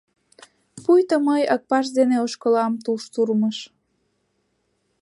[0.83, 3.57] Пуйто мый Акпарс дене ошкылам тул штурмыш.